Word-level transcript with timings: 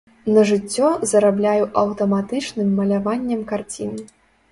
На 0.35 0.43
жыццё 0.51 0.87
зарабляю 1.11 1.67
аўтаматычным 1.81 2.73
маляваннем 2.79 3.45
карцін. 3.53 3.93